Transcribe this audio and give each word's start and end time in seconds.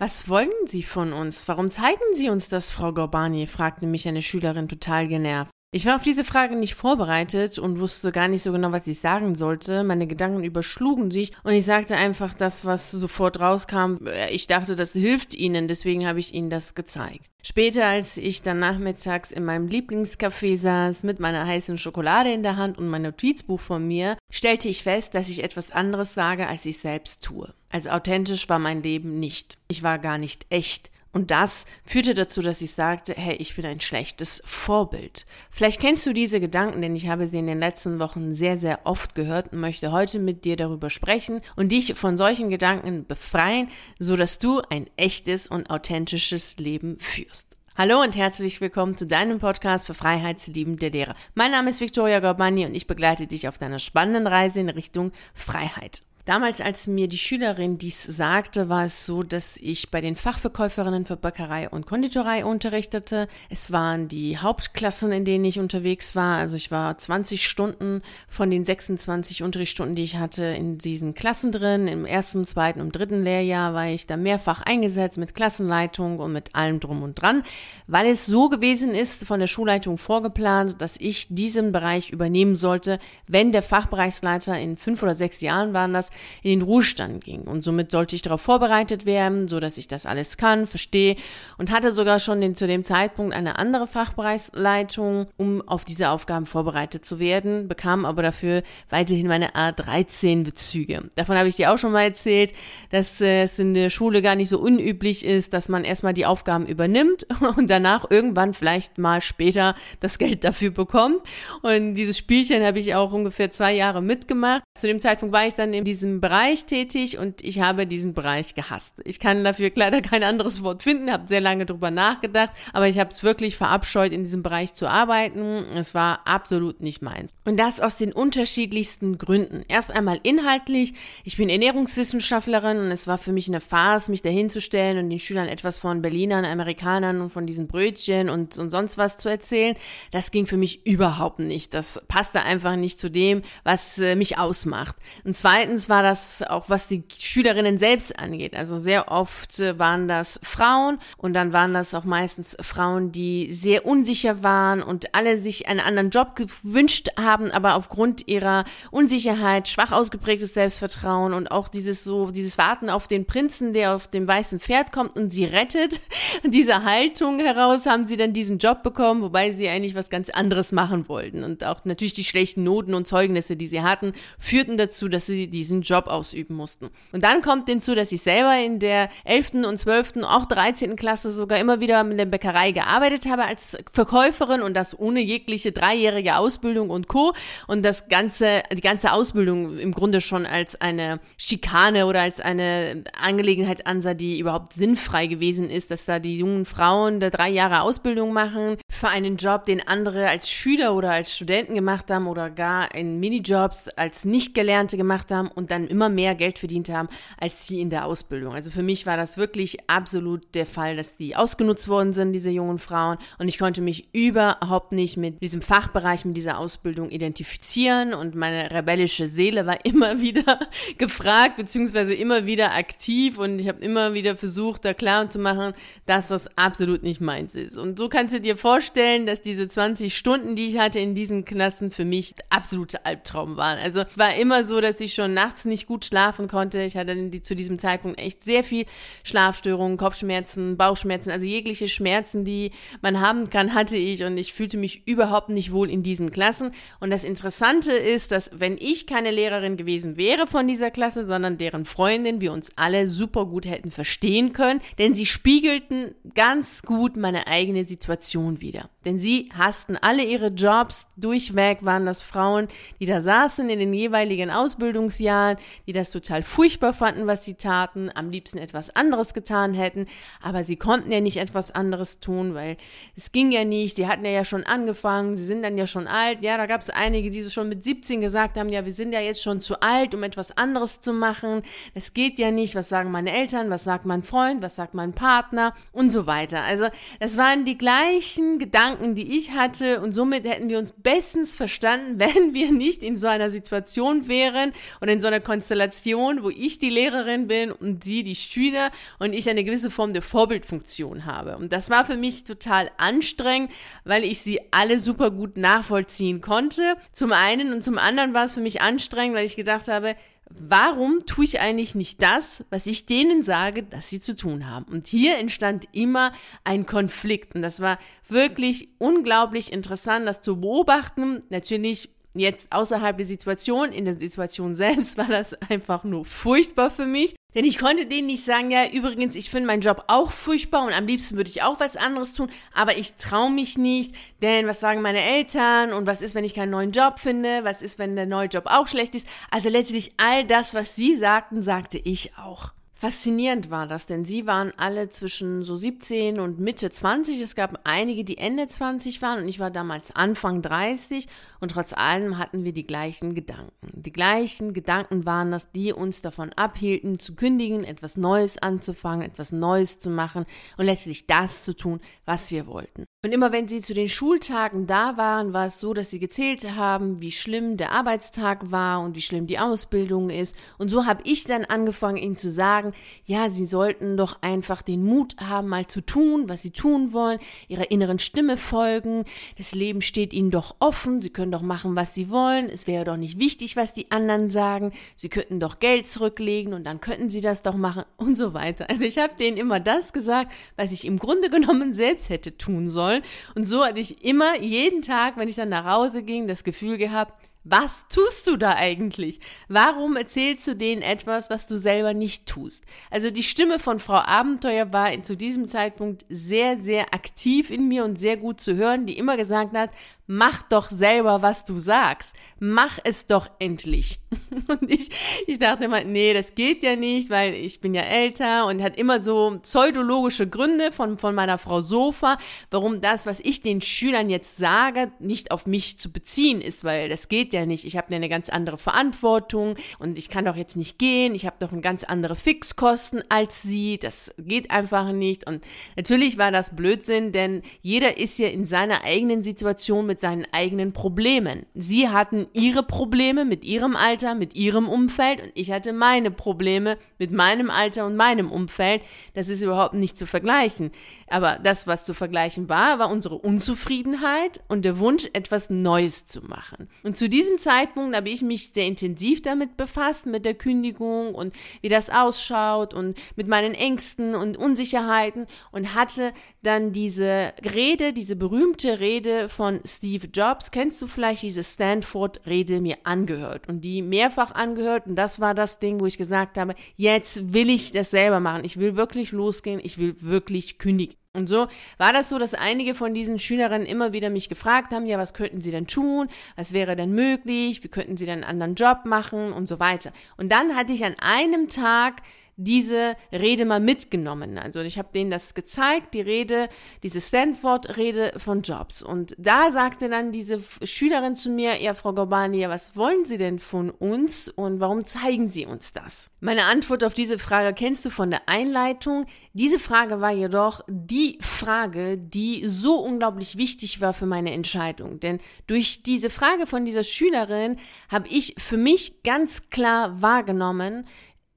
Was 0.00 0.28
wollen 0.28 0.52
Sie 0.66 0.84
von 0.84 1.12
uns? 1.12 1.48
Warum 1.48 1.68
zeigen 1.68 2.14
Sie 2.14 2.30
uns 2.30 2.48
das, 2.48 2.70
Frau 2.70 2.92
Gorbani? 2.92 3.48
fragte 3.48 3.84
mich 3.84 4.06
eine 4.06 4.22
Schülerin 4.22 4.68
total 4.68 5.08
genervt. 5.08 5.50
Ich 5.70 5.84
war 5.84 5.96
auf 5.96 6.02
diese 6.02 6.24
Frage 6.24 6.56
nicht 6.56 6.74
vorbereitet 6.76 7.58
und 7.58 7.78
wusste 7.78 8.10
gar 8.10 8.26
nicht 8.26 8.42
so 8.42 8.52
genau, 8.52 8.72
was 8.72 8.86
ich 8.86 9.00
sagen 9.00 9.34
sollte. 9.34 9.84
Meine 9.84 10.06
Gedanken 10.06 10.42
überschlugen 10.42 11.10
sich 11.10 11.32
und 11.42 11.52
ich 11.52 11.66
sagte 11.66 11.94
einfach 11.94 12.32
das, 12.32 12.64
was 12.64 12.90
sofort 12.90 13.38
rauskam. 13.38 13.96
Ich 14.30 14.46
dachte, 14.46 14.76
das 14.76 14.94
hilft 14.94 15.34
Ihnen, 15.34 15.68
deswegen 15.68 16.06
habe 16.06 16.20
ich 16.20 16.32
Ihnen 16.32 16.48
das 16.48 16.74
gezeigt. 16.74 17.26
Später, 17.42 17.84
als 17.84 18.16
ich 18.16 18.40
dann 18.40 18.60
nachmittags 18.60 19.30
in 19.30 19.44
meinem 19.44 19.68
Lieblingscafé 19.68 20.56
saß, 20.56 21.02
mit 21.02 21.20
meiner 21.20 21.46
heißen 21.46 21.76
Schokolade 21.76 22.32
in 22.32 22.42
der 22.42 22.56
Hand 22.56 22.78
und 22.78 22.88
mein 22.88 23.02
Notizbuch 23.02 23.60
von 23.60 23.86
mir, 23.86 24.16
stellte 24.32 24.68
ich 24.68 24.82
fest, 24.82 25.14
dass 25.14 25.28
ich 25.28 25.44
etwas 25.44 25.70
anderes 25.70 26.14
sage, 26.14 26.46
als 26.46 26.64
ich 26.64 26.78
selbst 26.78 27.22
tue. 27.22 27.52
Also 27.68 27.90
authentisch 27.90 28.48
war 28.48 28.58
mein 28.58 28.82
Leben 28.82 29.20
nicht. 29.20 29.58
Ich 29.68 29.82
war 29.82 29.98
gar 29.98 30.16
nicht 30.16 30.46
echt. 30.48 30.90
Und 31.12 31.30
das 31.30 31.64
führte 31.84 32.14
dazu, 32.14 32.42
dass 32.42 32.60
ich 32.60 32.72
sagte, 32.72 33.14
hey, 33.16 33.36
ich 33.36 33.56
bin 33.56 33.64
ein 33.64 33.80
schlechtes 33.80 34.42
Vorbild. 34.44 35.24
Vielleicht 35.50 35.80
kennst 35.80 36.06
du 36.06 36.12
diese 36.12 36.38
Gedanken, 36.38 36.82
denn 36.82 36.94
ich 36.94 37.08
habe 37.08 37.26
sie 37.26 37.38
in 37.38 37.46
den 37.46 37.58
letzten 37.58 37.98
Wochen 37.98 38.34
sehr, 38.34 38.58
sehr 38.58 38.80
oft 38.84 39.14
gehört 39.14 39.52
und 39.52 39.60
möchte 39.60 39.90
heute 39.90 40.18
mit 40.18 40.44
dir 40.44 40.56
darüber 40.56 40.90
sprechen 40.90 41.40
und 41.56 41.72
dich 41.72 41.94
von 41.94 42.18
solchen 42.18 42.50
Gedanken 42.50 43.06
befreien, 43.06 43.70
so 43.98 44.16
dass 44.16 44.38
du 44.38 44.60
ein 44.68 44.88
echtes 44.96 45.46
und 45.46 45.70
authentisches 45.70 46.58
Leben 46.58 46.98
führst. 46.98 47.56
Hallo 47.74 48.02
und 48.02 48.16
herzlich 48.16 48.60
willkommen 48.60 48.96
zu 48.96 49.06
deinem 49.06 49.38
Podcast 49.38 49.86
für 49.86 49.94
freiheitsliebende 49.94 50.88
Lehrer. 50.88 51.14
Mein 51.34 51.52
Name 51.52 51.70
ist 51.70 51.80
Victoria 51.80 52.18
Gorbani 52.18 52.66
und 52.66 52.74
ich 52.74 52.88
begleite 52.88 53.28
dich 53.28 53.46
auf 53.46 53.56
deiner 53.56 53.78
spannenden 53.78 54.26
Reise 54.26 54.58
in 54.60 54.68
Richtung 54.68 55.12
Freiheit. 55.32 56.02
Damals, 56.28 56.60
als 56.60 56.86
mir 56.86 57.08
die 57.08 57.16
Schülerin 57.16 57.78
dies 57.78 58.02
sagte, 58.02 58.68
war 58.68 58.84
es 58.84 59.06
so, 59.06 59.22
dass 59.22 59.56
ich 59.56 59.90
bei 59.90 60.02
den 60.02 60.14
Fachverkäuferinnen 60.14 61.06
für 61.06 61.16
Bäckerei 61.16 61.70
und 61.70 61.86
Konditorei 61.86 62.44
unterrichtete. 62.44 63.28
Es 63.48 63.72
waren 63.72 64.08
die 64.08 64.36
Hauptklassen, 64.36 65.10
in 65.10 65.24
denen 65.24 65.46
ich 65.46 65.58
unterwegs 65.58 66.14
war. 66.14 66.36
Also 66.36 66.56
ich 66.56 66.70
war 66.70 66.98
20 66.98 67.48
Stunden 67.48 68.02
von 68.28 68.50
den 68.50 68.66
26 68.66 69.42
Unterrichtsstunden, 69.42 69.94
die 69.96 70.04
ich 70.04 70.16
hatte, 70.18 70.44
in 70.44 70.76
diesen 70.76 71.14
Klassen 71.14 71.50
drin. 71.50 71.88
Im 71.88 72.04
ersten, 72.04 72.44
zweiten 72.44 72.82
und 72.82 72.92
dritten 72.92 73.24
Lehrjahr 73.24 73.72
war 73.72 73.88
ich 73.88 74.06
da 74.06 74.18
mehrfach 74.18 74.60
eingesetzt 74.60 75.16
mit 75.16 75.34
Klassenleitung 75.34 76.18
und 76.18 76.34
mit 76.34 76.54
allem 76.54 76.78
drum 76.78 77.02
und 77.02 77.14
dran, 77.14 77.42
weil 77.86 78.06
es 78.06 78.26
so 78.26 78.50
gewesen 78.50 78.94
ist, 78.94 79.24
von 79.24 79.40
der 79.40 79.46
Schulleitung 79.46 79.96
vorgeplant, 79.96 80.82
dass 80.82 81.00
ich 81.00 81.26
diesen 81.30 81.72
Bereich 81.72 82.10
übernehmen 82.10 82.54
sollte, 82.54 82.98
wenn 83.26 83.50
der 83.50 83.62
Fachbereichsleiter 83.62 84.58
in 84.58 84.76
fünf 84.76 85.02
oder 85.02 85.14
sechs 85.14 85.40
Jahren 85.40 85.72
waren 85.72 85.94
das, 85.94 86.10
in 86.42 86.50
den 86.50 86.62
Ruhestand 86.62 87.24
ging. 87.24 87.42
Und 87.42 87.62
somit 87.62 87.90
sollte 87.90 88.16
ich 88.16 88.22
darauf 88.22 88.40
vorbereitet 88.40 89.06
werden, 89.06 89.48
so 89.48 89.60
dass 89.60 89.78
ich 89.78 89.88
das 89.88 90.06
alles 90.06 90.36
kann, 90.36 90.66
verstehe 90.66 91.16
und 91.56 91.70
hatte 91.70 91.92
sogar 91.92 92.18
schon 92.18 92.40
den, 92.40 92.54
zu 92.54 92.66
dem 92.66 92.82
Zeitpunkt 92.82 93.34
eine 93.34 93.58
andere 93.58 93.86
Fachbereichsleitung, 93.86 95.26
um 95.36 95.66
auf 95.66 95.84
diese 95.84 96.10
Aufgaben 96.10 96.46
vorbereitet 96.46 97.04
zu 97.04 97.18
werden, 97.18 97.68
bekam 97.68 98.04
aber 98.04 98.22
dafür 98.22 98.62
weiterhin 98.90 99.26
meine 99.26 99.54
A13-Bezüge. 99.54 101.10
Davon 101.16 101.36
habe 101.36 101.48
ich 101.48 101.56
dir 101.56 101.72
auch 101.72 101.78
schon 101.78 101.92
mal 101.92 102.02
erzählt, 102.02 102.52
dass 102.90 103.20
äh, 103.20 103.42
es 103.42 103.58
in 103.58 103.74
der 103.74 103.90
Schule 103.90 104.22
gar 104.22 104.34
nicht 104.34 104.48
so 104.48 104.58
unüblich 104.58 105.24
ist, 105.24 105.52
dass 105.52 105.68
man 105.68 105.84
erstmal 105.84 106.14
die 106.14 106.26
Aufgaben 106.26 106.66
übernimmt 106.66 107.26
und 107.56 107.68
danach 107.70 108.10
irgendwann 108.10 108.54
vielleicht 108.54 108.98
mal 108.98 109.20
später 109.20 109.74
das 110.00 110.18
Geld 110.18 110.44
dafür 110.44 110.70
bekommt. 110.70 111.20
Und 111.62 111.94
dieses 111.94 112.18
Spielchen 112.18 112.64
habe 112.64 112.78
ich 112.78 112.94
auch 112.94 113.12
ungefähr 113.12 113.50
zwei 113.50 113.74
Jahre 113.74 114.02
mitgemacht. 114.02 114.62
Zu 114.74 114.86
dem 114.86 115.00
Zeitpunkt 115.00 115.32
war 115.32 115.46
ich 115.46 115.54
dann 115.54 115.72
in 115.72 115.84
diesem 115.84 115.97
diesem 115.98 116.20
Bereich 116.20 116.64
tätig 116.64 117.18
und 117.18 117.42
ich 117.42 117.60
habe 117.60 117.86
diesen 117.86 118.14
Bereich 118.14 118.54
gehasst. 118.54 118.94
Ich 119.04 119.18
kann 119.18 119.42
dafür 119.42 119.70
leider 119.74 120.00
kein 120.00 120.22
anderes 120.22 120.62
Wort 120.62 120.82
finden, 120.82 121.10
habe 121.10 121.26
sehr 121.26 121.40
lange 121.40 121.66
drüber 121.66 121.90
nachgedacht, 121.90 122.52
aber 122.72 122.88
ich 122.88 122.98
habe 122.98 123.10
es 123.10 123.22
wirklich 123.22 123.56
verabscheut, 123.56 124.12
in 124.12 124.22
diesem 124.22 124.42
Bereich 124.42 124.74
zu 124.74 124.86
arbeiten. 124.86 125.64
Es 125.74 125.94
war 125.94 126.20
absolut 126.26 126.80
nicht 126.80 127.02
meins. 127.02 127.32
Und 127.44 127.58
das 127.58 127.80
aus 127.80 127.96
den 127.96 128.12
unterschiedlichsten 128.12 129.18
Gründen. 129.18 129.64
Erst 129.68 129.90
einmal 129.90 130.20
inhaltlich. 130.22 130.94
Ich 131.24 131.36
bin 131.36 131.48
Ernährungswissenschaftlerin 131.48 132.78
und 132.78 132.90
es 132.90 133.06
war 133.06 133.18
für 133.18 133.32
mich 133.32 133.48
eine 133.48 133.60
Farce, 133.60 134.08
mich 134.08 134.22
dahinzustellen 134.22 134.98
und 134.98 135.10
den 135.10 135.18
Schülern 135.18 135.48
etwas 135.48 135.78
von 135.78 136.00
Berlinern, 136.00 136.44
Amerikanern 136.44 137.20
und 137.20 137.30
von 137.30 137.46
diesen 137.46 137.66
Brötchen 137.66 138.30
und, 138.30 138.56
und 138.58 138.70
sonst 138.70 138.98
was 138.98 139.16
zu 139.16 139.28
erzählen. 139.28 139.76
Das 140.12 140.30
ging 140.30 140.46
für 140.46 140.56
mich 140.56 140.86
überhaupt 140.86 141.40
nicht. 141.40 141.74
Das 141.74 142.00
passte 142.08 142.42
einfach 142.42 142.76
nicht 142.76 143.00
zu 143.00 143.10
dem, 143.10 143.42
was 143.64 143.98
äh, 143.98 144.14
mich 144.14 144.38
ausmacht. 144.38 144.96
Und 145.24 145.34
zweitens 145.34 145.87
war 145.88 146.02
das 146.02 146.42
auch, 146.42 146.68
was 146.68 146.88
die 146.88 147.04
Schülerinnen 147.18 147.78
selbst 147.78 148.18
angeht. 148.18 148.54
Also 148.54 148.78
sehr 148.78 149.10
oft 149.10 149.58
waren 149.78 150.08
das 150.08 150.40
Frauen 150.42 150.98
und 151.16 151.34
dann 151.34 151.52
waren 151.52 151.74
das 151.74 151.94
auch 151.94 152.04
meistens 152.04 152.56
Frauen, 152.60 153.12
die 153.12 153.52
sehr 153.52 153.86
unsicher 153.86 154.42
waren 154.42 154.82
und 154.82 155.14
alle 155.14 155.36
sich 155.36 155.68
einen 155.68 155.80
anderen 155.80 156.10
Job 156.10 156.36
gewünscht 156.36 157.08
haben, 157.18 157.50
aber 157.50 157.74
aufgrund 157.74 158.28
ihrer 158.28 158.64
Unsicherheit, 158.90 159.68
schwach 159.68 159.92
ausgeprägtes 159.92 160.54
Selbstvertrauen 160.54 161.32
und 161.32 161.50
auch 161.50 161.68
dieses 161.68 162.04
so, 162.04 162.30
dieses 162.30 162.58
Warten 162.58 162.90
auf 162.90 163.08
den 163.08 163.26
Prinzen, 163.26 163.72
der 163.72 163.94
auf 163.94 164.08
dem 164.08 164.26
weißen 164.26 164.60
Pferd 164.60 164.92
kommt 164.92 165.16
und 165.16 165.32
sie 165.32 165.44
rettet. 165.44 166.00
Diese 166.44 166.84
Haltung 166.84 167.38
heraus 167.38 167.86
haben 167.86 168.06
sie 168.06 168.16
dann 168.16 168.32
diesen 168.32 168.58
Job 168.58 168.82
bekommen, 168.82 169.22
wobei 169.22 169.52
sie 169.52 169.68
eigentlich 169.68 169.94
was 169.94 170.10
ganz 170.10 170.30
anderes 170.30 170.72
machen 170.72 171.08
wollten. 171.08 171.44
Und 171.44 171.64
auch 171.64 171.84
natürlich 171.84 172.12
die 172.12 172.24
schlechten 172.24 172.64
Noten 172.64 172.94
und 172.94 173.06
Zeugnisse, 173.06 173.56
die 173.56 173.66
sie 173.66 173.82
hatten, 173.82 174.12
führten 174.38 174.76
dazu, 174.76 175.08
dass 175.08 175.26
sie 175.26 175.48
diesen 175.48 175.77
Job 175.82 176.06
ausüben 176.06 176.54
mussten. 176.54 176.90
Und 177.12 177.24
dann 177.24 177.42
kommt 177.42 177.68
hinzu, 177.68 177.94
dass 177.94 178.12
ich 178.12 178.22
selber 178.22 178.56
in 178.58 178.78
der 178.78 179.10
11. 179.24 179.54
und 179.66 179.78
12., 179.78 180.22
auch 180.22 180.46
13. 180.46 180.96
Klasse 180.96 181.30
sogar 181.30 181.58
immer 181.58 181.80
wieder 181.80 182.04
mit 182.04 182.18
der 182.18 182.26
Bäckerei 182.26 182.72
gearbeitet 182.72 183.26
habe 183.26 183.44
als 183.44 183.76
Verkäuferin 183.92 184.62
und 184.62 184.74
das 184.74 184.98
ohne 184.98 185.20
jegliche 185.20 185.72
dreijährige 185.72 186.36
Ausbildung 186.36 186.90
und 186.90 187.08
Co. 187.08 187.32
Und 187.66 187.84
das 187.84 188.08
ganze, 188.08 188.62
die 188.72 188.80
ganze 188.80 189.12
Ausbildung 189.12 189.78
im 189.78 189.92
Grunde 189.92 190.20
schon 190.20 190.46
als 190.46 190.80
eine 190.80 191.20
Schikane 191.36 192.06
oder 192.06 192.20
als 192.20 192.40
eine 192.40 193.04
Angelegenheit 193.20 193.86
ansah, 193.86 194.14
die 194.14 194.38
überhaupt 194.38 194.72
sinnfrei 194.72 195.26
gewesen 195.26 195.70
ist, 195.70 195.90
dass 195.90 196.04
da 196.04 196.18
die 196.18 196.36
jungen 196.36 196.64
Frauen 196.64 197.20
da 197.20 197.30
drei 197.30 197.48
Jahre 197.48 197.82
Ausbildung 197.82 198.32
machen 198.32 198.76
für 198.90 199.08
einen 199.08 199.36
Job, 199.36 199.66
den 199.66 199.86
andere 199.86 200.28
als 200.28 200.50
Schüler 200.50 200.94
oder 200.94 201.12
als 201.12 201.34
Studenten 201.34 201.74
gemacht 201.74 202.10
haben 202.10 202.26
oder 202.26 202.50
gar 202.50 202.94
in 202.94 203.20
Minijobs 203.20 203.88
als 203.88 204.24
Nicht-Gelernte 204.24 204.96
gemacht 204.96 205.30
haben 205.30 205.48
und 205.48 205.67
dann 205.70 205.86
immer 205.86 206.08
mehr 206.08 206.34
Geld 206.34 206.58
verdient 206.58 206.88
haben 206.88 207.08
als 207.40 207.66
sie 207.66 207.80
in 207.80 207.90
der 207.90 208.06
Ausbildung. 208.06 208.54
Also 208.54 208.70
für 208.70 208.82
mich 208.82 209.06
war 209.06 209.16
das 209.16 209.36
wirklich 209.36 209.78
absolut 209.88 210.54
der 210.54 210.66
Fall, 210.66 210.96
dass 210.96 211.16
die 211.16 211.36
ausgenutzt 211.36 211.88
worden 211.88 212.12
sind, 212.12 212.32
diese 212.32 212.50
jungen 212.50 212.78
Frauen. 212.78 213.18
Und 213.38 213.48
ich 213.48 213.58
konnte 213.58 213.80
mich 213.80 214.08
überhaupt 214.12 214.92
nicht 214.92 215.16
mit 215.16 215.40
diesem 215.42 215.62
Fachbereich, 215.62 216.24
mit 216.24 216.36
dieser 216.36 216.58
Ausbildung 216.58 217.10
identifizieren. 217.10 218.14
Und 218.14 218.34
meine 218.34 218.70
rebellische 218.70 219.28
Seele 219.28 219.66
war 219.66 219.78
immer 219.84 220.20
wieder 220.20 220.58
gefragt, 220.98 221.56
beziehungsweise 221.56 222.14
immer 222.14 222.46
wieder 222.46 222.74
aktiv. 222.74 223.38
Und 223.38 223.58
ich 223.58 223.68
habe 223.68 223.80
immer 223.80 224.14
wieder 224.14 224.36
versucht, 224.36 224.84
da 224.84 224.94
klar 224.94 225.30
zu 225.30 225.38
machen, 225.38 225.74
dass 226.06 226.28
das 226.28 226.56
absolut 226.56 227.02
nicht 227.02 227.20
meins 227.20 227.54
ist. 227.54 227.76
Und 227.76 227.98
so 227.98 228.08
kannst 228.08 228.34
du 228.34 228.40
dir 228.40 228.56
vorstellen, 228.56 229.26
dass 229.26 229.42
diese 229.42 229.68
20 229.68 230.16
Stunden, 230.16 230.56
die 230.56 230.66
ich 230.66 230.78
hatte 230.78 230.98
in 230.98 231.14
diesen 231.14 231.44
Klassen, 231.44 231.90
für 231.90 232.04
mich 232.04 232.34
absolute 232.50 233.04
Albtraum 233.04 233.56
waren. 233.56 233.78
Also 233.78 234.04
war 234.16 234.34
immer 234.36 234.64
so, 234.64 234.80
dass 234.80 235.00
ich 235.00 235.14
schon 235.14 235.34
nachts 235.34 235.57
nicht 235.64 235.86
gut 235.86 236.04
schlafen 236.04 236.48
konnte. 236.48 236.82
Ich 236.82 236.96
hatte 236.96 237.16
die, 237.16 237.42
zu 237.42 237.54
diesem 237.56 237.78
Zeitpunkt 237.78 238.20
echt 238.20 238.44
sehr 238.44 238.64
viel 238.64 238.86
Schlafstörungen, 239.22 239.96
Kopfschmerzen, 239.96 240.76
Bauchschmerzen, 240.76 241.30
also 241.30 241.46
jegliche 241.46 241.88
Schmerzen, 241.88 242.44
die 242.44 242.72
man 243.02 243.20
haben 243.20 243.48
kann, 243.50 243.74
hatte 243.74 243.96
ich 243.96 244.24
und 244.24 244.36
ich 244.36 244.52
fühlte 244.52 244.76
mich 244.76 245.06
überhaupt 245.06 245.48
nicht 245.48 245.72
wohl 245.72 245.90
in 245.90 246.02
diesen 246.02 246.30
Klassen. 246.30 246.72
Und 247.00 247.10
das 247.10 247.24
Interessante 247.24 247.92
ist, 247.92 248.32
dass 248.32 248.50
wenn 248.54 248.76
ich 248.78 249.06
keine 249.06 249.30
Lehrerin 249.30 249.76
gewesen 249.76 250.16
wäre 250.16 250.46
von 250.46 250.68
dieser 250.68 250.90
Klasse, 250.90 251.26
sondern 251.26 251.58
deren 251.58 251.84
Freundin, 251.84 252.40
wir 252.40 252.52
uns 252.52 252.72
alle 252.76 253.08
super 253.08 253.46
gut 253.46 253.66
hätten 253.66 253.90
verstehen 253.90 254.52
können, 254.52 254.80
denn 254.98 255.14
sie 255.14 255.26
spiegelten 255.26 256.14
ganz 256.34 256.82
gut 256.82 257.16
meine 257.16 257.46
eigene 257.46 257.84
Situation 257.84 258.60
wieder. 258.60 258.90
Denn 259.04 259.18
sie 259.18 259.48
hassten 259.56 259.96
alle 259.96 260.22
ihre 260.22 260.48
Jobs, 260.48 261.06
durchweg 261.16 261.78
waren 261.82 262.04
das 262.04 262.20
Frauen, 262.20 262.68
die 263.00 263.06
da 263.06 263.22
saßen 263.22 263.70
in 263.70 263.78
den 263.78 263.94
jeweiligen 263.94 264.50
Ausbildungsjahren, 264.50 265.47
die 265.86 265.92
das 265.92 266.10
total 266.10 266.42
furchtbar 266.42 266.92
fanden, 266.92 267.26
was 267.26 267.44
sie 267.44 267.54
taten, 267.54 268.10
am 268.14 268.30
liebsten 268.30 268.58
etwas 268.58 268.94
anderes 268.94 269.34
getan 269.34 269.74
hätten, 269.74 270.06
aber 270.42 270.64
sie 270.64 270.76
konnten 270.76 271.10
ja 271.10 271.20
nicht 271.20 271.36
etwas 271.36 271.70
anderes 271.70 272.20
tun, 272.20 272.54
weil 272.54 272.76
es 273.16 273.32
ging 273.32 273.50
ja 273.50 273.64
nicht, 273.64 273.96
sie 273.96 274.06
hatten 274.06 274.24
ja 274.24 274.44
schon 274.44 274.64
angefangen, 274.64 275.36
sie 275.36 275.44
sind 275.44 275.62
dann 275.62 275.78
ja 275.78 275.86
schon 275.86 276.06
alt, 276.06 276.42
ja, 276.42 276.56
da 276.56 276.66
gab 276.66 276.80
es 276.80 276.90
einige, 276.90 277.30
die 277.30 277.42
so 277.42 277.50
schon 277.50 277.68
mit 277.68 277.84
17 277.84 278.20
gesagt 278.20 278.58
haben, 278.58 278.68
ja, 278.68 278.84
wir 278.84 278.92
sind 278.92 279.12
ja 279.12 279.20
jetzt 279.20 279.42
schon 279.42 279.60
zu 279.60 279.80
alt, 279.80 280.14
um 280.14 280.22
etwas 280.22 280.56
anderes 280.56 281.00
zu 281.00 281.12
machen, 281.12 281.62
es 281.94 282.14
geht 282.14 282.38
ja 282.38 282.50
nicht, 282.50 282.74
was 282.74 282.88
sagen 282.88 283.10
meine 283.10 283.32
Eltern, 283.32 283.70
was 283.70 283.84
sagt 283.84 284.06
mein 284.06 284.22
Freund, 284.22 284.62
was 284.62 284.76
sagt 284.76 284.94
mein 284.94 285.12
Partner? 285.12 285.74
Und 285.92 286.10
so 286.10 286.26
weiter. 286.26 286.62
Also 286.62 286.86
es 287.18 287.36
waren 287.36 287.64
die 287.64 287.78
gleichen 287.78 288.58
Gedanken, 288.58 289.14
die 289.14 289.36
ich 289.36 289.52
hatte. 289.52 290.00
Und 290.00 290.12
somit 290.12 290.44
hätten 290.44 290.68
wir 290.68 290.78
uns 290.78 290.92
bestens 290.92 291.54
verstanden, 291.54 292.18
wenn 292.20 292.54
wir 292.54 292.72
nicht 292.72 293.02
in 293.02 293.16
so 293.16 293.26
einer 293.26 293.50
Situation 293.50 294.28
wären 294.28 294.72
und 295.00 295.08
in 295.08 295.20
so 295.20 295.28
einer 295.38 295.44
Konstellation, 295.44 296.42
wo 296.42 296.50
ich 296.50 296.78
die 296.78 296.90
Lehrerin 296.90 297.46
bin 297.46 297.72
und 297.72 298.04
sie 298.04 298.22
die 298.22 298.34
Schüler 298.34 298.90
und 299.18 299.32
ich 299.32 299.48
eine 299.48 299.64
gewisse 299.64 299.90
Form 299.90 300.12
der 300.12 300.22
Vorbildfunktion 300.22 301.24
habe. 301.24 301.56
Und 301.56 301.72
das 301.72 301.90
war 301.90 302.04
für 302.04 302.16
mich 302.16 302.44
total 302.44 302.90
anstrengend, 302.96 303.70
weil 304.04 304.24
ich 304.24 304.40
sie 304.40 304.60
alle 304.70 304.98
super 304.98 305.30
gut 305.30 305.56
nachvollziehen 305.56 306.40
konnte. 306.40 306.96
Zum 307.12 307.32
einen 307.32 307.72
und 307.72 307.82
zum 307.82 307.98
anderen 307.98 308.34
war 308.34 308.44
es 308.44 308.54
für 308.54 308.60
mich 308.60 308.82
anstrengend, 308.82 309.36
weil 309.36 309.46
ich 309.46 309.56
gedacht 309.56 309.88
habe, 309.88 310.16
warum 310.50 311.18
tue 311.26 311.44
ich 311.44 311.60
eigentlich 311.60 311.94
nicht 311.94 312.22
das, 312.22 312.64
was 312.70 312.86
ich 312.86 313.06
denen 313.06 313.42
sage, 313.42 313.82
dass 313.82 314.08
sie 314.08 314.18
zu 314.18 314.34
tun 314.34 314.68
haben? 314.68 314.86
Und 314.90 315.06
hier 315.06 315.38
entstand 315.38 315.86
immer 315.92 316.32
ein 316.64 316.86
Konflikt. 316.86 317.54
Und 317.54 317.62
das 317.62 317.80
war 317.80 317.98
wirklich 318.28 318.88
unglaublich 318.98 319.72
interessant, 319.72 320.26
das 320.26 320.40
zu 320.40 320.60
beobachten. 320.60 321.42
Natürlich 321.50 322.10
jetzt 322.34 322.72
außerhalb 322.72 323.16
der 323.16 323.26
Situation, 323.26 323.92
in 323.92 324.04
der 324.04 324.18
Situation 324.18 324.74
selbst 324.74 325.18
war 325.18 325.28
das 325.28 325.54
einfach 325.70 326.04
nur 326.04 326.24
furchtbar 326.24 326.90
für 326.90 327.06
mich. 327.06 327.34
Denn 327.54 327.64
ich 327.64 327.78
konnte 327.78 328.06
denen 328.06 328.26
nicht 328.26 328.44
sagen, 328.44 328.70
ja, 328.70 328.88
übrigens, 328.88 329.34
ich 329.34 329.50
finde 329.50 329.66
meinen 329.66 329.80
Job 329.80 330.04
auch 330.08 330.32
furchtbar 330.32 330.86
und 330.86 330.92
am 330.92 331.06
liebsten 331.06 331.36
würde 331.36 331.50
ich 331.50 331.62
auch 331.62 331.80
was 331.80 331.96
anderes 331.96 332.34
tun, 332.34 332.50
aber 332.74 332.96
ich 332.98 333.14
traue 333.14 333.50
mich 333.50 333.78
nicht, 333.78 334.14
denn 334.42 334.66
was 334.66 334.80
sagen 334.80 335.00
meine 335.00 335.22
Eltern 335.22 335.92
und 335.92 336.06
was 336.06 336.20
ist, 336.20 336.34
wenn 336.34 336.44
ich 336.44 336.54
keinen 336.54 336.70
neuen 336.70 336.92
Job 336.92 337.18
finde, 337.18 337.64
was 337.64 337.80
ist, 337.82 337.98
wenn 337.98 338.16
der 338.16 338.26
neue 338.26 338.48
Job 338.48 338.64
auch 338.66 338.86
schlecht 338.86 339.14
ist. 339.14 339.26
Also 339.50 339.70
letztlich 339.70 340.12
all 340.18 340.44
das, 340.44 340.74
was 340.74 340.94
sie 340.94 341.16
sagten, 341.16 341.62
sagte 341.62 341.98
ich 341.98 342.32
auch. 342.36 342.72
Faszinierend 343.00 343.70
war 343.70 343.86
das, 343.86 344.06
denn 344.06 344.24
sie 344.24 344.48
waren 344.48 344.72
alle 344.76 345.08
zwischen 345.08 345.62
so 345.62 345.76
17 345.76 346.40
und 346.40 346.58
Mitte 346.58 346.90
20. 346.90 347.40
Es 347.40 347.54
gab 347.54 347.78
einige, 347.84 348.24
die 348.24 348.38
Ende 348.38 348.66
20 348.66 349.22
waren 349.22 349.40
und 349.40 349.46
ich 349.46 349.60
war 349.60 349.70
damals 349.70 350.10
Anfang 350.16 350.62
30 350.62 351.28
und 351.60 351.70
trotz 351.70 351.92
allem 351.92 352.38
hatten 352.38 352.64
wir 352.64 352.72
die 352.72 352.88
gleichen 352.88 353.36
Gedanken. 353.36 353.70
Die 353.92 354.10
gleichen 354.10 354.72
Gedanken 354.72 355.26
waren 355.26 355.52
das, 355.52 355.70
die 355.70 355.92
uns 355.92 356.22
davon 356.22 356.52
abhielten, 356.54 357.20
zu 357.20 357.36
kündigen, 357.36 357.84
etwas 357.84 358.16
Neues 358.16 358.58
anzufangen, 358.58 359.22
etwas 359.24 359.52
Neues 359.52 360.00
zu 360.00 360.10
machen 360.10 360.44
und 360.76 360.86
letztlich 360.86 361.28
das 361.28 361.62
zu 361.62 361.76
tun, 361.76 362.00
was 362.24 362.50
wir 362.50 362.66
wollten. 362.66 363.04
Und 363.24 363.32
immer 363.32 363.50
wenn 363.50 363.66
sie 363.66 363.80
zu 363.80 363.94
den 363.94 364.08
Schultagen 364.08 364.86
da 364.86 365.16
waren, 365.16 365.52
war 365.52 365.66
es 365.66 365.80
so, 365.80 365.92
dass 365.92 366.08
sie 366.08 366.20
gezählt 366.20 366.76
haben, 366.76 367.20
wie 367.20 367.32
schlimm 367.32 367.76
der 367.76 367.90
Arbeitstag 367.90 368.70
war 368.70 369.00
und 369.00 369.16
wie 369.16 369.22
schlimm 369.22 369.48
die 369.48 369.58
Ausbildung 369.58 370.30
ist. 370.30 370.54
Und 370.78 370.88
so 370.88 371.04
habe 371.04 371.22
ich 371.24 371.42
dann 371.42 371.64
angefangen, 371.64 372.16
ihnen 372.16 372.36
zu 372.36 372.48
sagen, 372.48 372.92
ja, 373.24 373.50
sie 373.50 373.66
sollten 373.66 374.16
doch 374.16 374.40
einfach 374.40 374.82
den 374.82 375.02
Mut 375.02 375.34
haben, 375.40 375.66
mal 375.66 375.88
zu 375.88 376.00
tun, 376.00 376.48
was 376.48 376.62
sie 376.62 376.70
tun 376.70 377.12
wollen, 377.12 377.40
ihrer 377.66 377.90
inneren 377.90 378.20
Stimme 378.20 378.56
folgen. 378.56 379.24
Das 379.56 379.74
Leben 379.74 380.00
steht 380.00 380.32
ihnen 380.32 380.52
doch 380.52 380.76
offen, 380.78 381.20
sie 381.20 381.30
können 381.30 381.50
doch 381.50 381.62
machen, 381.62 381.96
was 381.96 382.14
sie 382.14 382.30
wollen. 382.30 382.70
Es 382.70 382.86
wäre 382.86 383.04
doch 383.04 383.16
nicht 383.16 383.40
wichtig, 383.40 383.74
was 383.74 383.94
die 383.94 384.12
anderen 384.12 384.48
sagen. 384.48 384.92
Sie 385.16 385.28
könnten 385.28 385.58
doch 385.58 385.80
Geld 385.80 386.06
zurücklegen 386.06 386.72
und 386.72 386.84
dann 386.84 387.00
könnten 387.00 387.30
sie 387.30 387.40
das 387.40 387.62
doch 387.62 387.74
machen 387.74 388.04
und 388.16 388.36
so 388.36 388.54
weiter. 388.54 388.88
Also 388.88 389.02
ich 389.02 389.18
habe 389.18 389.34
denen 389.36 389.56
immer 389.56 389.80
das 389.80 390.12
gesagt, 390.12 390.52
was 390.76 390.92
ich 390.92 391.04
im 391.04 391.18
Grunde 391.18 391.50
genommen 391.50 391.92
selbst 391.92 392.30
hätte 392.30 392.56
tun 392.56 392.88
sollen 392.88 393.07
sollen. 393.08 393.22
Und 393.54 393.64
so 393.64 393.84
hatte 393.84 394.00
ich 394.00 394.24
immer 394.24 394.60
jeden 394.60 395.02
Tag, 395.02 395.36
wenn 395.36 395.48
ich 395.48 395.56
dann 395.56 395.68
nach 395.68 395.84
Hause 395.84 396.22
ging, 396.22 396.46
das 396.46 396.64
Gefühl 396.64 396.98
gehabt, 396.98 397.47
was 397.70 398.08
tust 398.08 398.46
du 398.46 398.56
da 398.56 398.74
eigentlich? 398.74 399.40
Warum 399.68 400.16
erzählst 400.16 400.66
du 400.66 400.74
denen 400.74 401.02
etwas, 401.02 401.50
was 401.50 401.66
du 401.66 401.76
selber 401.76 402.14
nicht 402.14 402.46
tust? 402.46 402.84
Also 403.10 403.30
die 403.30 403.42
Stimme 403.42 403.78
von 403.78 403.98
Frau 403.98 404.18
Abenteuer 404.18 404.92
war 404.92 405.22
zu 405.22 405.36
diesem 405.36 405.66
Zeitpunkt 405.66 406.24
sehr, 406.28 406.80
sehr 406.80 407.14
aktiv 407.14 407.70
in 407.70 407.88
mir 407.88 408.04
und 408.04 408.18
sehr 408.18 408.36
gut 408.36 408.60
zu 408.60 408.76
hören, 408.76 409.06
die 409.06 409.18
immer 409.18 409.36
gesagt 409.36 409.76
hat, 409.76 409.90
mach 410.28 410.62
doch 410.62 410.90
selber, 410.90 411.42
was 411.42 411.64
du 411.64 411.78
sagst. 411.78 412.34
Mach 412.60 412.98
es 413.02 413.26
doch 413.26 413.48
endlich. 413.58 414.20
Und 414.68 414.90
ich, 414.90 415.10
ich 415.46 415.58
dachte 415.58 415.84
immer, 415.84 416.04
nee, 416.04 416.34
das 416.34 416.54
geht 416.54 416.82
ja 416.82 416.96
nicht, 416.96 417.30
weil 417.30 417.54
ich 417.54 417.80
bin 417.80 417.94
ja 417.94 418.02
älter 418.02 418.66
und 418.66 418.82
hat 418.82 418.96
immer 418.96 419.22
so 419.22 419.58
pseudologische 419.62 420.46
Gründe 420.46 420.92
von, 420.92 421.16
von 421.16 421.34
meiner 421.34 421.56
Frau 421.56 421.80
Sofa, 421.80 422.36
warum 422.70 423.00
das, 423.00 423.24
was 423.24 423.40
ich 423.40 423.62
den 423.62 423.80
Schülern 423.80 424.28
jetzt 424.28 424.58
sage, 424.58 425.12
nicht 425.18 425.50
auf 425.50 425.66
mich 425.66 425.98
zu 425.98 426.12
beziehen 426.12 426.60
ist, 426.60 426.84
weil 426.84 427.08
das 427.08 427.28
geht 427.28 427.54
ja 427.54 427.57
nicht. 427.66 427.84
Ich 427.84 427.96
habe 427.96 428.14
eine 428.14 428.28
ganz 428.28 428.48
andere 428.48 428.78
Verantwortung 428.78 429.74
und 429.98 430.18
ich 430.18 430.28
kann 430.28 430.44
doch 430.44 430.56
jetzt 430.56 430.76
nicht 430.76 430.98
gehen. 430.98 431.34
Ich 431.34 431.46
habe 431.46 431.56
doch 431.58 431.72
eine 431.72 431.80
ganz 431.80 432.04
andere 432.04 432.36
Fixkosten 432.36 433.22
als 433.28 433.62
sie. 433.62 433.98
Das 433.98 434.32
geht 434.38 434.70
einfach 434.70 435.12
nicht. 435.12 435.46
Und 435.46 435.64
natürlich 435.96 436.38
war 436.38 436.50
das 436.50 436.74
Blödsinn, 436.74 437.32
denn 437.32 437.62
jeder 437.82 438.18
ist 438.18 438.38
ja 438.38 438.48
in 438.48 438.64
seiner 438.64 439.04
eigenen 439.04 439.42
Situation 439.42 440.06
mit 440.06 440.20
seinen 440.20 440.46
eigenen 440.52 440.92
Problemen. 440.92 441.66
Sie 441.74 442.08
hatten 442.08 442.46
ihre 442.52 442.82
Probleme 442.82 443.44
mit 443.44 443.64
ihrem 443.64 443.96
Alter, 443.96 444.34
mit 444.34 444.54
ihrem 444.54 444.88
Umfeld 444.88 445.42
und 445.42 445.52
ich 445.54 445.70
hatte 445.70 445.92
meine 445.92 446.30
Probleme 446.30 446.98
mit 447.18 447.30
meinem 447.30 447.70
Alter 447.70 448.06
und 448.06 448.16
meinem 448.16 448.50
Umfeld. 448.50 449.02
Das 449.34 449.48
ist 449.48 449.62
überhaupt 449.62 449.94
nicht 449.94 450.18
zu 450.18 450.26
vergleichen. 450.26 450.90
Aber 451.28 451.58
das, 451.62 451.86
was 451.86 452.06
zu 452.06 452.14
vergleichen 452.14 452.68
war, 452.68 452.98
war 452.98 453.10
unsere 453.10 453.36
Unzufriedenheit 453.36 454.60
und 454.68 454.84
der 454.84 454.98
Wunsch, 454.98 455.28
etwas 455.32 455.70
Neues 455.70 456.26
zu 456.26 456.42
machen. 456.42 456.88
Und 457.02 457.16
zu 457.16 457.28
diesem 457.28 457.47
Zeitpunkt 457.56 458.14
habe 458.14 458.28
ich 458.28 458.42
mich 458.42 458.72
sehr 458.74 458.86
intensiv 458.86 459.40
damit 459.40 459.78
befasst, 459.78 460.26
mit 460.26 460.44
der 460.44 460.54
Kündigung 460.54 461.34
und 461.34 461.54
wie 461.80 461.88
das 461.88 462.10
ausschaut 462.10 462.92
und 462.92 463.16
mit 463.36 463.48
meinen 463.48 463.72
Ängsten 463.72 464.34
und 464.34 464.58
Unsicherheiten 464.58 465.46
und 465.72 465.94
hatte 465.94 466.32
dann 466.62 466.92
diese 466.92 467.54
Rede, 467.74 468.12
diese 468.12 468.36
berühmte 468.36 469.00
Rede 469.00 469.48
von 469.48 469.80
Steve 469.86 470.26
Jobs, 470.26 470.70
kennst 470.70 471.00
du 471.00 471.06
vielleicht 471.06 471.42
diese 471.42 471.62
Stanford-Rede 471.62 472.80
mir 472.80 472.98
angehört 473.04 473.68
und 473.68 473.82
die 473.82 474.02
mehrfach 474.02 474.52
angehört? 474.52 475.06
Und 475.06 475.14
das 475.16 475.40
war 475.40 475.54
das 475.54 475.78
Ding, 475.78 476.00
wo 476.00 476.06
ich 476.06 476.18
gesagt 476.18 476.58
habe, 476.58 476.74
jetzt 476.96 477.54
will 477.54 477.70
ich 477.70 477.92
das 477.92 478.10
selber 478.10 478.40
machen, 478.40 478.64
ich 478.64 478.78
will 478.78 478.96
wirklich 478.96 479.32
losgehen, 479.32 479.80
ich 479.82 479.98
will 479.98 480.16
wirklich 480.20 480.78
kündigen. 480.78 481.16
Und 481.34 481.46
so 481.46 481.68
war 481.98 482.12
das 482.12 482.30
so, 482.30 482.38
dass 482.38 482.54
einige 482.54 482.94
von 482.94 483.12
diesen 483.12 483.38
Schülerinnen 483.38 483.86
immer 483.86 484.12
wieder 484.12 484.30
mich 484.30 484.48
gefragt 484.48 484.92
haben, 484.92 485.06
ja, 485.06 485.18
was 485.18 485.34
könnten 485.34 485.60
sie 485.60 485.70
denn 485.70 485.86
tun? 485.86 486.28
Was 486.56 486.72
wäre 486.72 486.96
denn 486.96 487.12
möglich? 487.12 487.84
Wie 487.84 487.88
könnten 487.88 488.16
sie 488.16 488.26
denn 488.26 488.42
einen 488.42 488.62
anderen 488.62 488.74
Job 488.74 489.04
machen? 489.04 489.52
Und 489.52 489.68
so 489.68 489.78
weiter. 489.78 490.12
Und 490.36 490.50
dann 490.50 490.74
hatte 490.74 490.92
ich 490.92 491.04
an 491.04 491.16
einem 491.18 491.68
Tag 491.68 492.22
diese 492.58 493.16
Rede 493.32 493.64
mal 493.64 493.78
mitgenommen. 493.78 494.58
Also 494.58 494.80
ich 494.80 494.98
habe 494.98 495.08
denen 495.14 495.30
das 495.30 495.54
gezeigt, 495.54 496.12
die 496.12 496.20
Rede, 496.20 496.68
diese 497.04 497.20
Stanford-Rede 497.20 498.32
von 498.36 498.62
Jobs. 498.62 499.02
Und 499.02 499.34
da 499.38 499.70
sagte 499.70 500.08
dann 500.08 500.32
diese 500.32 500.60
Schülerin 500.82 501.36
zu 501.36 501.50
mir, 501.50 501.80
ja, 501.80 501.94
Frau 501.94 502.12
Gorbani, 502.12 502.68
was 502.68 502.96
wollen 502.96 503.24
Sie 503.24 503.36
denn 503.36 503.60
von 503.60 503.90
uns 503.90 504.48
und 504.48 504.80
warum 504.80 505.04
zeigen 505.04 505.48
Sie 505.48 505.66
uns 505.66 505.92
das? 505.92 506.30
Meine 506.40 506.64
Antwort 506.64 507.04
auf 507.04 507.14
diese 507.14 507.38
Frage 507.38 507.72
kennst 507.74 508.04
du 508.04 508.10
von 508.10 508.30
der 508.30 508.48
Einleitung. 508.48 509.26
Diese 509.52 509.78
Frage 509.78 510.20
war 510.20 510.32
jedoch 510.32 510.80
die 510.88 511.38
Frage, 511.40 512.18
die 512.18 512.68
so 512.68 512.98
unglaublich 512.98 513.56
wichtig 513.56 514.00
war 514.00 514.12
für 514.12 514.26
meine 514.26 514.52
Entscheidung. 514.52 515.20
Denn 515.20 515.38
durch 515.68 516.02
diese 516.02 516.28
Frage 516.28 516.66
von 516.66 516.84
dieser 516.84 517.04
Schülerin 517.04 517.78
habe 518.08 518.26
ich 518.28 518.56
für 518.58 518.76
mich 518.76 519.22
ganz 519.22 519.70
klar 519.70 520.20
wahrgenommen, 520.22 521.06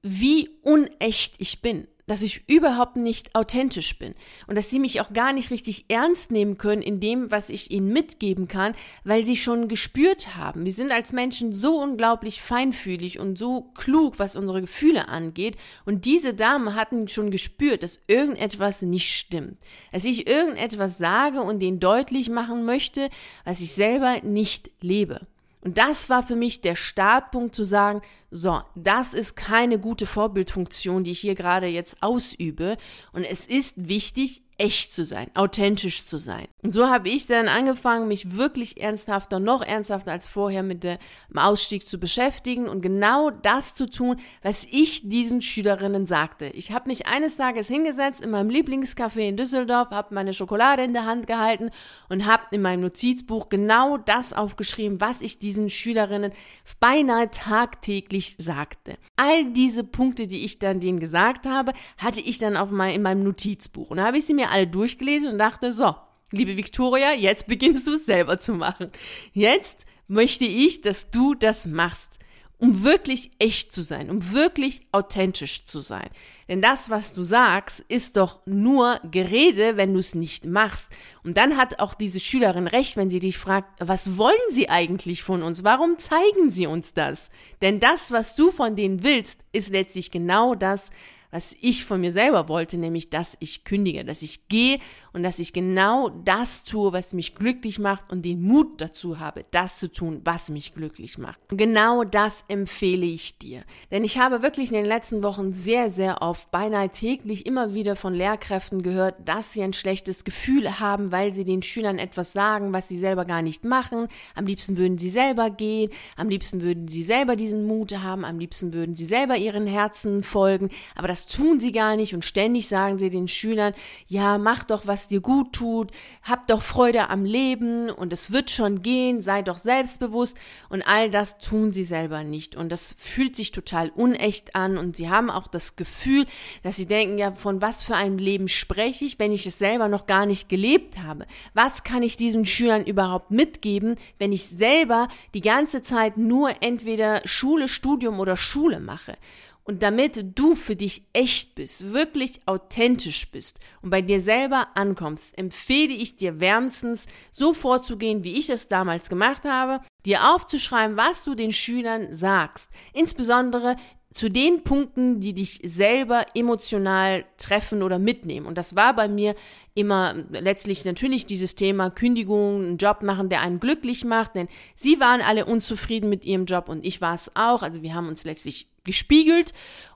wie 0.02 0.50
unecht 0.62 1.34
ich 1.38 1.62
bin, 1.62 1.86
dass 2.06 2.22
ich 2.22 2.48
überhaupt 2.48 2.96
nicht 2.96 3.34
authentisch 3.34 3.98
bin 3.98 4.14
und 4.46 4.56
dass 4.56 4.68
sie 4.68 4.80
mich 4.80 5.00
auch 5.00 5.12
gar 5.12 5.32
nicht 5.32 5.50
richtig 5.50 5.84
ernst 5.88 6.32
nehmen 6.32 6.58
können 6.58 6.82
in 6.82 6.98
dem, 6.98 7.30
was 7.30 7.48
ich 7.48 7.70
ihnen 7.70 7.92
mitgeben 7.92 8.48
kann, 8.48 8.74
weil 9.04 9.24
sie 9.24 9.36
schon 9.36 9.68
gespürt 9.68 10.36
haben. 10.36 10.64
Wir 10.64 10.72
sind 10.72 10.90
als 10.90 11.12
Menschen 11.12 11.52
so 11.52 11.80
unglaublich 11.80 12.42
feinfühlig 12.42 13.20
und 13.20 13.38
so 13.38 13.62
klug, 13.74 14.18
was 14.18 14.36
unsere 14.36 14.60
Gefühle 14.60 15.08
angeht 15.08 15.56
und 15.84 16.04
diese 16.04 16.34
Damen 16.34 16.74
hatten 16.74 17.06
schon 17.06 17.30
gespürt, 17.30 17.82
dass 17.82 18.00
irgendetwas 18.08 18.82
nicht 18.82 19.14
stimmt, 19.14 19.58
dass 19.92 20.04
ich 20.04 20.26
irgendetwas 20.26 20.98
sage 20.98 21.40
und 21.42 21.60
denen 21.60 21.78
deutlich 21.78 22.28
machen 22.28 22.64
möchte, 22.64 23.08
was 23.44 23.60
ich 23.60 23.72
selber 23.72 24.20
nicht 24.22 24.70
lebe. 24.80 25.26
Und 25.62 25.78
das 25.78 26.10
war 26.10 26.24
für 26.24 26.34
mich 26.34 26.60
der 26.60 26.74
Startpunkt 26.74 27.54
zu 27.54 27.62
sagen, 27.62 28.02
so, 28.30 28.60
das 28.74 29.14
ist 29.14 29.36
keine 29.36 29.78
gute 29.78 30.06
Vorbildfunktion, 30.06 31.04
die 31.04 31.12
ich 31.12 31.20
hier 31.20 31.36
gerade 31.36 31.68
jetzt 31.68 32.02
ausübe. 32.02 32.76
Und 33.12 33.24
es 33.24 33.46
ist 33.46 33.74
wichtig, 33.88 34.42
echt 34.62 34.94
zu 34.94 35.04
sein, 35.04 35.28
authentisch 35.34 36.06
zu 36.06 36.18
sein. 36.18 36.46
Und 36.62 36.70
so 36.70 36.86
habe 36.86 37.08
ich 37.08 37.26
dann 37.26 37.48
angefangen, 37.48 38.06
mich 38.06 38.36
wirklich 38.36 38.80
ernsthafter, 38.80 39.40
noch 39.40 39.60
ernsthafter 39.60 40.12
als 40.12 40.28
vorher 40.28 40.62
mit 40.62 40.84
dem 40.84 40.98
Ausstieg 41.34 41.88
zu 41.88 41.98
beschäftigen 41.98 42.68
und 42.68 42.80
genau 42.80 43.30
das 43.30 43.74
zu 43.74 43.90
tun, 43.90 44.20
was 44.40 44.68
ich 44.70 45.08
diesen 45.08 45.42
Schülerinnen 45.42 46.06
sagte. 46.06 46.46
Ich 46.54 46.70
habe 46.70 46.88
mich 46.88 47.08
eines 47.08 47.36
Tages 47.36 47.66
hingesetzt 47.66 48.20
in 48.20 48.30
meinem 48.30 48.50
Lieblingscafé 48.50 49.28
in 49.28 49.36
Düsseldorf, 49.36 49.90
habe 49.90 50.14
meine 50.14 50.32
Schokolade 50.32 50.84
in 50.84 50.92
der 50.92 51.06
Hand 51.06 51.26
gehalten 51.26 51.70
und 52.08 52.26
habe 52.26 52.44
in 52.52 52.62
meinem 52.62 52.82
Notizbuch 52.82 53.48
genau 53.48 53.96
das 53.96 54.32
aufgeschrieben, 54.32 55.00
was 55.00 55.22
ich 55.22 55.40
diesen 55.40 55.70
Schülerinnen 55.70 56.30
beinahe 56.78 57.30
tagtäglich 57.30 58.36
sagte. 58.38 58.96
All 59.16 59.46
diese 59.52 59.82
Punkte, 59.82 60.28
die 60.28 60.44
ich 60.44 60.60
dann 60.60 60.78
denen 60.78 61.00
gesagt 61.00 61.46
habe, 61.46 61.72
hatte 61.98 62.20
ich 62.20 62.38
dann 62.38 62.56
auf 62.56 62.70
mein, 62.70 62.94
in 62.94 63.02
meinem 63.02 63.24
Notizbuch 63.24 63.90
und 63.90 63.96
da 63.96 64.04
habe 64.06 64.18
ich 64.18 64.24
sie 64.24 64.34
mir 64.34 64.51
alle 64.52 64.66
durchgelesen 64.66 65.32
und 65.32 65.38
dachte, 65.38 65.72
so, 65.72 65.94
liebe 66.30 66.56
Victoria, 66.56 67.12
jetzt 67.12 67.46
beginnst 67.46 67.86
du 67.86 67.94
es 67.94 68.06
selber 68.06 68.38
zu 68.38 68.54
machen. 68.54 68.90
Jetzt 69.32 69.86
möchte 70.08 70.44
ich, 70.44 70.80
dass 70.80 71.10
du 71.10 71.34
das 71.34 71.66
machst 71.66 72.18
um 72.62 72.84
wirklich 72.84 73.32
echt 73.40 73.72
zu 73.72 73.82
sein, 73.82 74.08
um 74.08 74.30
wirklich 74.30 74.82
authentisch 74.92 75.66
zu 75.66 75.80
sein. 75.80 76.08
Denn 76.48 76.62
das, 76.62 76.90
was 76.90 77.12
du 77.12 77.24
sagst, 77.24 77.80
ist 77.88 78.16
doch 78.16 78.38
nur 78.46 79.00
Gerede, 79.10 79.76
wenn 79.76 79.92
du 79.92 79.98
es 79.98 80.14
nicht 80.14 80.46
machst. 80.46 80.90
Und 81.24 81.36
dann 81.36 81.56
hat 81.56 81.80
auch 81.80 81.94
diese 81.94 82.20
Schülerin 82.20 82.68
recht, 82.68 82.96
wenn 82.96 83.10
sie 83.10 83.18
dich 83.18 83.36
fragt, 83.36 83.68
was 83.80 84.16
wollen 84.16 84.36
sie 84.48 84.70
eigentlich 84.70 85.24
von 85.24 85.42
uns? 85.42 85.64
Warum 85.64 85.98
zeigen 85.98 86.52
sie 86.52 86.68
uns 86.68 86.94
das? 86.94 87.30
Denn 87.62 87.80
das, 87.80 88.12
was 88.12 88.36
du 88.36 88.52
von 88.52 88.76
denen 88.76 89.02
willst, 89.02 89.40
ist 89.50 89.70
letztlich 89.70 90.12
genau 90.12 90.54
das, 90.54 90.92
was 91.32 91.56
ich 91.62 91.86
von 91.86 92.00
mir 92.00 92.12
selber 92.12 92.48
wollte, 92.48 92.76
nämlich, 92.76 93.08
dass 93.08 93.36
ich 93.40 93.64
kündige, 93.64 94.04
dass 94.04 94.20
ich 94.20 94.48
gehe 94.48 94.78
und 95.14 95.22
dass 95.22 95.38
ich 95.38 95.54
genau 95.54 96.10
das 96.10 96.62
tue, 96.62 96.92
was 96.92 97.14
mich 97.14 97.34
glücklich 97.34 97.78
macht 97.78 98.12
und 98.12 98.22
den 98.22 98.42
Mut 98.42 98.80
dazu 98.82 99.18
habe, 99.18 99.46
das 99.50 99.78
zu 99.78 99.90
tun, 99.90 100.20
was 100.24 100.50
mich 100.50 100.74
glücklich 100.74 101.16
macht. 101.16 101.40
Und 101.50 101.56
genau 101.56 102.04
das 102.04 102.44
empfehle 102.48 103.06
ich 103.06 103.38
dir. 103.38 103.64
Denn 103.90 104.04
ich 104.04 104.18
habe 104.18 104.42
wirklich 104.42 104.68
in 104.68 104.76
den 104.76 104.84
letzten 104.84 105.22
Wochen 105.22 105.54
sehr, 105.54 105.90
sehr 105.90 106.20
oft, 106.20 106.50
beinahe 106.50 106.90
täglich 106.90 107.46
immer 107.46 107.72
wieder 107.72 107.96
von 107.96 108.12
Lehrkräften 108.12 108.82
gehört, 108.82 109.26
dass 109.26 109.54
sie 109.54 109.62
ein 109.62 109.72
schlechtes 109.72 110.24
Gefühl 110.24 110.80
haben, 110.80 111.12
weil 111.12 111.32
sie 111.32 111.46
den 111.46 111.62
Schülern 111.62 111.98
etwas 111.98 112.32
sagen, 112.32 112.74
was 112.74 112.88
sie 112.88 112.98
selber 112.98 113.24
gar 113.24 113.40
nicht 113.40 113.64
machen. 113.64 114.08
Am 114.34 114.44
liebsten 114.44 114.76
würden 114.76 114.98
sie 114.98 115.08
selber 115.08 115.48
gehen, 115.48 115.90
am 116.16 116.28
liebsten 116.28 116.60
würden 116.60 116.88
sie 116.88 117.02
selber 117.02 117.36
diesen 117.36 117.66
Mut 117.66 117.92
haben, 117.92 118.26
am 118.26 118.38
liebsten 118.38 118.74
würden 118.74 118.94
sie 118.94 119.06
selber 119.06 119.38
ihren 119.38 119.66
Herzen 119.66 120.22
folgen. 120.22 120.68
Aber 120.94 121.08
das 121.08 121.21
das 121.22 121.26
tun 121.26 121.60
sie 121.60 121.72
gar 121.72 121.96
nicht 121.96 122.14
und 122.14 122.24
ständig 122.24 122.66
sagen 122.68 122.98
sie 122.98 123.10
den 123.10 123.28
Schülern, 123.28 123.74
ja, 124.08 124.38
mach 124.38 124.64
doch, 124.64 124.86
was 124.86 125.06
dir 125.06 125.20
gut 125.20 125.52
tut, 125.52 125.90
hab 126.22 126.48
doch 126.48 126.62
Freude 126.62 127.10
am 127.10 127.24
Leben 127.24 127.90
und 127.90 128.12
es 128.12 128.32
wird 128.32 128.50
schon 128.50 128.82
gehen, 128.82 129.20
sei 129.20 129.42
doch 129.42 129.58
selbstbewusst 129.58 130.36
und 130.68 130.82
all 130.82 131.10
das 131.10 131.38
tun 131.38 131.72
sie 131.72 131.84
selber 131.84 132.24
nicht 132.24 132.56
und 132.56 132.72
das 132.72 132.96
fühlt 132.98 133.36
sich 133.36 133.52
total 133.52 133.90
unecht 133.90 134.56
an 134.56 134.78
und 134.78 134.96
sie 134.96 135.10
haben 135.10 135.30
auch 135.30 135.46
das 135.46 135.76
Gefühl, 135.76 136.26
dass 136.64 136.76
sie 136.76 136.86
denken, 136.86 137.18
ja, 137.18 137.32
von 137.32 137.62
was 137.62 137.82
für 137.82 137.94
einem 137.94 138.18
Leben 138.18 138.48
spreche 138.48 139.04
ich, 139.04 139.18
wenn 139.18 139.32
ich 139.32 139.46
es 139.46 139.58
selber 139.58 139.88
noch 139.88 140.06
gar 140.06 140.26
nicht 140.26 140.48
gelebt 140.48 141.02
habe? 141.02 141.26
Was 141.54 141.84
kann 141.84 142.02
ich 142.02 142.16
diesen 142.16 142.46
Schülern 142.46 142.84
überhaupt 142.84 143.30
mitgeben, 143.30 143.96
wenn 144.18 144.32
ich 144.32 144.46
selber 144.46 145.06
die 145.34 145.40
ganze 145.40 145.82
Zeit 145.82 146.16
nur 146.16 146.50
entweder 146.62 147.20
Schule, 147.24 147.68
Studium 147.68 148.18
oder 148.18 148.36
Schule 148.36 148.80
mache? 148.80 149.16
Und 149.64 149.82
damit 149.82 150.38
du 150.38 150.56
für 150.56 150.74
dich 150.74 151.02
echt 151.12 151.54
bist, 151.54 151.92
wirklich 151.92 152.40
authentisch 152.46 153.30
bist 153.30 153.60
und 153.80 153.90
bei 153.90 154.02
dir 154.02 154.20
selber 154.20 154.68
ankommst, 154.74 155.38
empfehle 155.38 155.94
ich 155.94 156.16
dir 156.16 156.40
wärmstens, 156.40 157.06
so 157.30 157.54
vorzugehen, 157.54 158.24
wie 158.24 158.38
ich 158.38 158.50
es 158.50 158.66
damals 158.66 159.08
gemacht 159.08 159.44
habe, 159.44 159.84
dir 160.04 160.34
aufzuschreiben, 160.34 160.96
was 160.96 161.22
du 161.22 161.36
den 161.36 161.52
Schülern 161.52 162.12
sagst. 162.12 162.70
Insbesondere 162.92 163.76
zu 164.12 164.30
den 164.30 164.62
Punkten, 164.62 165.20
die 165.20 165.32
dich 165.32 165.60
selber 165.64 166.26
emotional 166.34 167.24
treffen 167.38 167.82
oder 167.82 167.98
mitnehmen. 167.98 168.46
Und 168.46 168.58
das 168.58 168.76
war 168.76 168.94
bei 168.94 169.08
mir 169.08 169.34
immer 169.74 170.14
letztlich 170.30 170.84
natürlich 170.84 171.24
dieses 171.24 171.54
Thema 171.54 171.90
Kündigung, 171.90 172.62
einen 172.62 172.76
Job 172.76 173.02
machen, 173.02 173.28
der 173.28 173.40
einen 173.40 173.60
glücklich 173.60 174.04
macht, 174.04 174.34
denn 174.34 174.48
sie 174.74 175.00
waren 175.00 175.22
alle 175.22 175.46
unzufrieden 175.46 176.10
mit 176.10 176.24
ihrem 176.24 176.44
Job 176.44 176.68
und 176.68 176.84
ich 176.84 177.00
war 177.00 177.14
es 177.14 177.30
auch. 177.34 177.62
Also 177.62 177.82
wir 177.82 177.94
haben 177.94 178.08
uns 178.08 178.24
letztlich 178.24 178.68
gespiegelt 178.84 179.52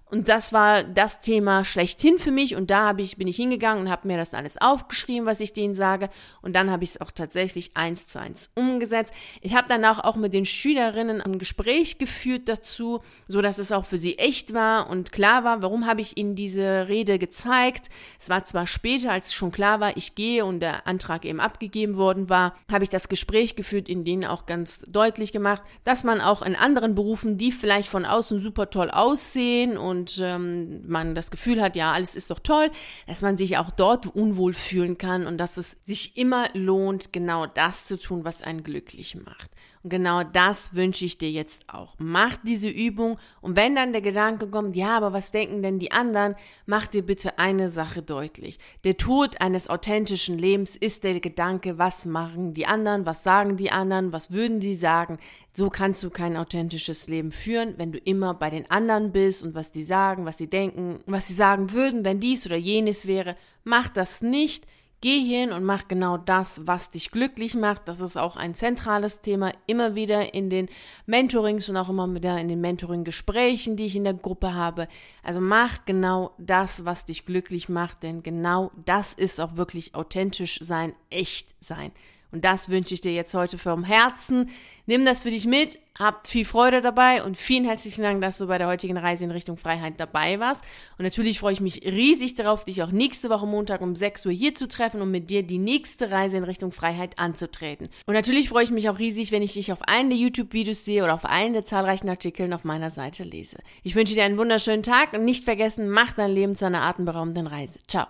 und 0.08 0.28
das 0.28 0.52
war 0.52 0.84
das 0.84 1.20
Thema 1.20 1.64
schlechthin 1.64 2.18
für 2.18 2.30
mich. 2.30 2.54
Und 2.54 2.70
da 2.70 2.86
habe 2.86 3.02
ich, 3.02 3.16
bin 3.16 3.26
ich 3.26 3.34
hingegangen 3.34 3.84
und 3.84 3.90
habe 3.90 4.06
mir 4.06 4.16
das 4.16 4.34
alles 4.34 4.56
aufgeschrieben, 4.56 5.26
was 5.26 5.40
ich 5.40 5.52
denen 5.52 5.74
sage. 5.74 6.10
Und 6.42 6.54
dann 6.54 6.70
habe 6.70 6.84
ich 6.84 6.90
es 6.90 7.00
auch 7.00 7.10
tatsächlich 7.10 7.76
eins 7.76 8.06
zu 8.06 8.20
eins 8.20 8.52
umgesetzt. 8.54 9.12
Ich 9.40 9.56
habe 9.56 9.66
danach 9.68 10.04
auch 10.04 10.14
mit 10.14 10.32
den 10.32 10.44
Schülerinnen 10.44 11.20
ein 11.20 11.40
Gespräch 11.40 11.98
geführt 11.98 12.42
dazu, 12.48 13.02
so 13.26 13.40
dass 13.40 13.58
es 13.58 13.72
auch 13.72 13.84
für 13.84 13.98
sie 13.98 14.16
echt 14.16 14.54
war 14.54 14.88
und 14.88 15.10
klar 15.10 15.42
war, 15.42 15.60
warum 15.60 15.86
habe 15.86 16.02
ich 16.02 16.16
ihnen 16.16 16.36
diese 16.36 16.86
Rede 16.86 17.18
gezeigt. 17.18 17.88
Es 18.20 18.28
war 18.28 18.44
zwar 18.44 18.68
später, 18.68 19.10
als 19.10 19.34
schon 19.34 19.50
klar 19.50 19.80
war, 19.80 19.96
ich 19.96 20.14
gehe 20.14 20.44
und 20.44 20.60
der 20.60 20.86
Antrag 20.86 21.24
eben 21.24 21.40
abgegeben 21.40 21.96
worden 21.96 22.30
war, 22.30 22.54
habe 22.70 22.84
ich 22.84 22.90
das 22.90 23.08
Gespräch 23.08 23.56
geführt, 23.56 23.88
in 23.88 24.04
denen 24.04 24.24
auch 24.24 24.46
ganz 24.46 24.84
deutlich 24.86 25.32
gemacht, 25.32 25.62
dass 25.82 26.04
man 26.04 26.20
auch 26.20 26.42
in 26.42 26.54
anderen 26.54 26.94
Berufen, 26.94 27.38
die 27.38 27.50
vielleicht 27.50 27.88
von 27.88 28.04
außen 28.04 28.38
super 28.38 28.70
toll 28.70 28.90
aussehen 28.90 29.76
und 29.76 29.95
und 29.96 30.20
ähm, 30.22 30.82
man 30.86 31.14
das 31.14 31.30
Gefühl 31.30 31.62
hat, 31.62 31.76
ja, 31.76 31.92
alles 31.92 32.14
ist 32.14 32.30
doch 32.30 32.38
toll, 32.38 32.70
dass 33.06 33.22
man 33.22 33.36
sich 33.36 33.56
auch 33.56 33.70
dort 33.70 34.06
unwohl 34.06 34.52
fühlen 34.54 34.98
kann 34.98 35.26
und 35.26 35.38
dass 35.38 35.56
es 35.56 35.78
sich 35.84 36.16
immer 36.16 36.48
lohnt, 36.52 37.12
genau 37.12 37.46
das 37.46 37.86
zu 37.86 37.98
tun, 37.98 38.24
was 38.24 38.42
einen 38.42 38.62
glücklich 38.62 39.16
macht. 39.16 39.50
Und 39.86 39.90
genau 39.90 40.24
das 40.24 40.74
wünsche 40.74 41.04
ich 41.04 41.16
dir 41.16 41.30
jetzt 41.30 41.72
auch. 41.72 41.94
Mach 41.98 42.36
diese 42.42 42.68
Übung 42.68 43.18
und 43.40 43.54
wenn 43.54 43.76
dann 43.76 43.92
der 43.92 44.02
Gedanke 44.02 44.48
kommt, 44.48 44.74
ja, 44.74 44.96
aber 44.96 45.12
was 45.12 45.30
denken 45.30 45.62
denn 45.62 45.78
die 45.78 45.92
anderen, 45.92 46.34
mach 46.66 46.88
dir 46.88 47.06
bitte 47.06 47.38
eine 47.38 47.70
Sache 47.70 48.02
deutlich. 48.02 48.58
Der 48.82 48.96
Tod 48.96 49.40
eines 49.40 49.70
authentischen 49.70 50.38
Lebens 50.38 50.76
ist 50.76 51.04
der 51.04 51.20
Gedanke, 51.20 51.78
was 51.78 52.04
machen 52.04 52.52
die 52.52 52.66
anderen, 52.66 53.06
was 53.06 53.22
sagen 53.22 53.56
die 53.56 53.70
anderen, 53.70 54.12
was 54.12 54.32
würden 54.32 54.58
die 54.58 54.74
sagen. 54.74 55.18
So 55.52 55.70
kannst 55.70 56.02
du 56.02 56.10
kein 56.10 56.36
authentisches 56.36 57.06
Leben 57.06 57.30
führen, 57.30 57.74
wenn 57.76 57.92
du 57.92 57.98
immer 57.98 58.34
bei 58.34 58.50
den 58.50 58.68
anderen 58.68 59.12
bist 59.12 59.44
und 59.44 59.54
was 59.54 59.70
die 59.70 59.84
sagen, 59.84 60.24
was 60.24 60.36
sie 60.36 60.50
denken, 60.50 60.98
was 61.06 61.28
sie 61.28 61.34
sagen 61.34 61.70
würden, 61.70 62.04
wenn 62.04 62.18
dies 62.18 62.44
oder 62.44 62.56
jenes 62.56 63.06
wäre. 63.06 63.36
Mach 63.62 63.88
das 63.88 64.20
nicht. 64.20 64.66
Geh 65.02 65.20
hin 65.20 65.52
und 65.52 65.62
mach 65.62 65.88
genau 65.88 66.16
das, 66.16 66.66
was 66.66 66.90
dich 66.90 67.10
glücklich 67.10 67.54
macht. 67.54 67.86
Das 67.86 68.00
ist 68.00 68.16
auch 68.16 68.36
ein 68.36 68.54
zentrales 68.54 69.20
Thema, 69.20 69.52
immer 69.66 69.94
wieder 69.94 70.32
in 70.32 70.48
den 70.48 70.68
Mentorings 71.04 71.68
und 71.68 71.76
auch 71.76 71.90
immer 71.90 72.12
wieder 72.14 72.40
in 72.40 72.48
den 72.48 72.62
Mentoring-Gesprächen, 72.62 73.76
die 73.76 73.86
ich 73.86 73.96
in 73.96 74.04
der 74.04 74.14
Gruppe 74.14 74.54
habe. 74.54 74.88
Also 75.22 75.42
mach 75.42 75.84
genau 75.84 76.32
das, 76.38 76.86
was 76.86 77.04
dich 77.04 77.26
glücklich 77.26 77.68
macht, 77.68 78.02
denn 78.02 78.22
genau 78.22 78.72
das 78.86 79.12
ist 79.12 79.38
auch 79.38 79.56
wirklich 79.56 79.94
authentisch 79.94 80.58
sein, 80.62 80.94
echt 81.10 81.54
sein. 81.60 81.92
Und 82.32 82.44
das 82.44 82.68
wünsche 82.68 82.94
ich 82.94 83.00
dir 83.00 83.12
jetzt 83.12 83.34
heute 83.34 83.58
vom 83.58 83.84
Herzen. 83.84 84.50
Nimm 84.86 85.04
das 85.04 85.24
für 85.24 85.30
dich 85.30 85.46
mit, 85.46 85.80
habt 85.98 86.28
viel 86.28 86.44
Freude 86.44 86.80
dabei 86.80 87.24
und 87.24 87.36
vielen 87.36 87.64
herzlichen 87.64 88.02
Dank, 88.02 88.20
dass 88.20 88.38
du 88.38 88.46
bei 88.46 88.58
der 88.58 88.68
heutigen 88.68 88.96
Reise 88.96 89.24
in 89.24 89.32
Richtung 89.32 89.56
Freiheit 89.56 89.94
dabei 89.98 90.38
warst. 90.38 90.62
Und 90.96 91.04
natürlich 91.04 91.40
freue 91.40 91.54
ich 91.54 91.60
mich 91.60 91.82
riesig 91.84 92.36
darauf, 92.36 92.64
dich 92.64 92.84
auch 92.84 92.92
nächste 92.92 93.28
Woche 93.28 93.46
Montag 93.46 93.80
um 93.80 93.96
6 93.96 94.26
Uhr 94.26 94.32
hier 94.32 94.54
zu 94.54 94.68
treffen 94.68 95.00
und 95.02 95.10
mit 95.10 95.28
dir 95.28 95.42
die 95.42 95.58
nächste 95.58 96.12
Reise 96.12 96.36
in 96.36 96.44
Richtung 96.44 96.70
Freiheit 96.70 97.18
anzutreten. 97.18 97.88
Und 98.06 98.14
natürlich 98.14 98.48
freue 98.48 98.62
ich 98.62 98.70
mich 98.70 98.88
auch 98.88 99.00
riesig, 99.00 99.32
wenn 99.32 99.42
ich 99.42 99.54
dich 99.54 99.72
auf 99.72 99.82
einen 99.82 100.10
der 100.10 100.18
YouTube-Videos 100.18 100.84
sehe 100.84 101.02
oder 101.02 101.14
auf 101.14 101.24
einen 101.24 101.52
der 101.52 101.64
zahlreichen 101.64 102.08
Artikeln 102.08 102.52
auf 102.52 102.62
meiner 102.62 102.90
Seite 102.90 103.24
lese. 103.24 103.56
Ich 103.82 103.96
wünsche 103.96 104.14
dir 104.14 104.22
einen 104.22 104.38
wunderschönen 104.38 104.84
Tag 104.84 105.14
und 105.14 105.24
nicht 105.24 105.44
vergessen, 105.44 105.88
mach 105.88 106.12
dein 106.12 106.30
Leben 106.30 106.54
zu 106.54 106.66
einer 106.66 106.82
atemberaubenden 106.82 107.48
Reise. 107.48 107.80
Ciao. 107.88 108.04